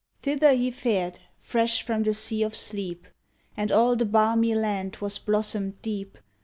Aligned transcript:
Thither 0.23 0.53
he 0.55 0.71
fared, 0.71 1.19
fresh 1.37 1.83
from 1.83 2.01
the 2.01 2.15
sea 2.15 2.41
of 2.41 2.55
sleep, 2.55 3.07
And 3.55 3.71
all 3.71 3.95
the 3.95 4.03
balmy 4.03 4.55
land 4.55 4.95
was 4.99 5.19
blossomed 5.19 5.79
deep. 5.83 6.17